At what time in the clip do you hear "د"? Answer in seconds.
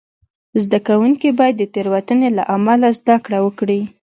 1.57-1.63